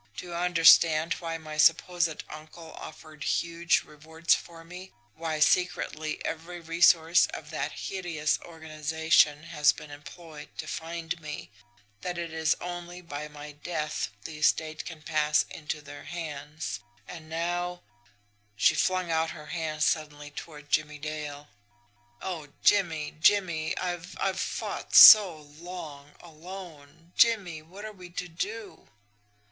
[0.17, 6.59] Do you understand why my supposed uncle offered huge rewards for me, why secretly every
[6.59, 11.51] resource of that hideous organisation has been employed to find me
[12.01, 17.29] that it is only by my DEATH the estate can pass into their hands, and
[17.29, 17.83] now"
[18.55, 21.47] She flung out her hands suddenly toward Jimmie Dale.
[22.23, 27.13] "Oh, Jimmie, Jimmie, I've I've fought so long alone!
[27.15, 28.89] Jimmie, what are we to do?"